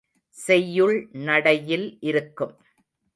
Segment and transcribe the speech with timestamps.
[0.35, 0.95] செய்யுள்
[1.19, 2.55] நடையில் இருக்கும்.